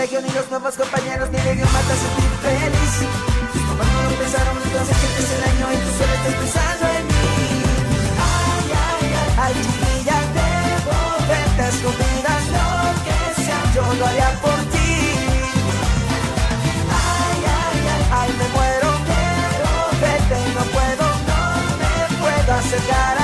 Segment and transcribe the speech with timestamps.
[0.00, 2.94] colegio, ni los nuevos compañeros, ni el idioma te sentir feliz.
[3.52, 6.84] Tus papás no lo pensaron, entonces que es el año y tú solo estás pensando
[6.96, 7.28] en mí.
[8.32, 10.96] Ay, ay, ay, ay, chiquilla, debo
[11.28, 12.68] verte a escondidas, lo
[13.04, 14.92] que sea, yo lo haría por ti.
[17.04, 21.40] Ay, ay, ay, ay, me muero, quiero verte no puedo, no
[21.80, 23.19] me puedo acercar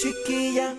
[0.00, 0.74] Chiquilla,